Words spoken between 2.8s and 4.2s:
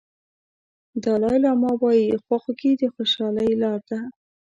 د خوشالۍ لار ده.